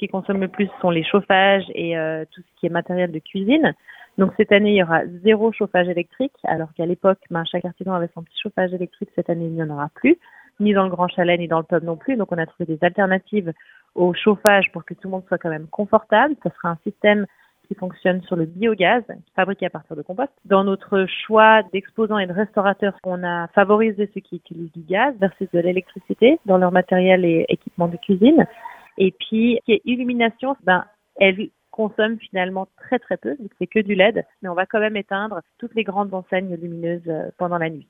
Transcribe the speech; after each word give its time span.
qui 0.00 0.08
consomme 0.08 0.40
le 0.40 0.48
plus 0.48 0.68
sont 0.80 0.90
les 0.90 1.04
chauffages 1.04 1.66
et 1.74 1.96
euh, 1.96 2.24
tout 2.30 2.40
ce 2.40 2.58
qui 2.58 2.66
est 2.66 2.70
matériel 2.70 3.12
de 3.12 3.18
cuisine. 3.18 3.74
Donc 4.16 4.32
cette 4.38 4.50
année, 4.50 4.70
il 4.70 4.76
y 4.76 4.82
aura 4.82 5.02
zéro 5.22 5.52
chauffage 5.52 5.88
électrique, 5.88 6.32
alors 6.44 6.72
qu'à 6.74 6.86
l'époque, 6.86 7.18
ben, 7.30 7.44
chaque 7.44 7.66
artisan 7.66 7.92
avait 7.92 8.08
son 8.14 8.22
petit 8.22 8.40
chauffage 8.42 8.72
électrique. 8.72 9.10
Cette 9.14 9.28
année, 9.28 9.44
il 9.44 9.52
n'y 9.52 9.62
en 9.62 9.68
aura 9.68 9.90
plus, 9.94 10.16
ni 10.58 10.72
dans 10.72 10.84
le 10.84 10.90
Grand 10.90 11.08
Chalet, 11.08 11.38
ni 11.38 11.48
dans 11.48 11.58
le 11.58 11.64
pub 11.64 11.84
non 11.84 11.96
plus. 11.96 12.16
Donc 12.16 12.32
on 12.32 12.38
a 12.38 12.46
trouvé 12.46 12.64
des 12.64 12.78
alternatives 12.82 13.52
au 13.94 14.14
chauffage 14.14 14.72
pour 14.72 14.86
que 14.86 14.94
tout 14.94 15.04
le 15.04 15.10
monde 15.10 15.24
soit 15.28 15.38
quand 15.38 15.50
même 15.50 15.66
confortable. 15.66 16.34
Ce 16.42 16.48
sera 16.48 16.70
un 16.70 16.78
système 16.82 17.26
qui 17.68 17.74
fonctionne 17.74 18.22
sur 18.22 18.36
le 18.36 18.46
biogaz, 18.46 19.04
fabriqué 19.36 19.66
à 19.66 19.70
partir 19.70 19.96
de 19.96 20.02
compost. 20.02 20.32
Dans 20.46 20.64
notre 20.64 21.06
choix 21.26 21.62
d'exposants 21.74 22.18
et 22.18 22.26
de 22.26 22.32
restaurateurs, 22.32 22.94
on 23.04 23.22
a 23.22 23.48
favorisé 23.48 24.10
ceux 24.14 24.20
qui 24.20 24.36
utilisent 24.36 24.72
du 24.72 24.80
gaz 24.80 25.14
versus 25.20 25.48
de 25.52 25.60
l'électricité 25.60 26.40
dans 26.46 26.58
leur 26.58 26.72
matériel 26.72 27.24
et 27.24 27.44
équipement 27.48 27.86
de 27.86 27.96
cuisine. 27.98 28.46
Et 29.00 29.12
puis, 29.12 29.58
qui 29.64 29.72
est 29.72 29.80
illumination, 29.86 30.54
ben, 30.62 30.84
elle 31.16 31.48
consomme 31.70 32.18
finalement 32.18 32.68
très 32.76 32.98
très 32.98 33.16
peu, 33.16 33.36
c'est 33.58 33.66
que 33.66 33.78
du 33.78 33.94
LED, 33.94 34.26
mais 34.42 34.48
on 34.50 34.54
va 34.54 34.66
quand 34.66 34.80
même 34.80 34.96
éteindre 34.96 35.40
toutes 35.58 35.74
les 35.74 35.84
grandes 35.84 36.12
enseignes 36.12 36.54
lumineuses 36.54 37.08
euh, 37.08 37.30
pendant 37.38 37.56
la 37.56 37.70
nuit. 37.70 37.88